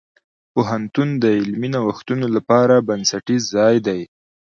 پوهنتون 0.53 1.09
د 1.23 1.25
علمي 1.37 1.69
نوښتونو 1.75 2.25
لپاره 2.35 2.75
بنسټیز 2.87 3.41
ځای 3.55 3.75
دی. 3.87 4.01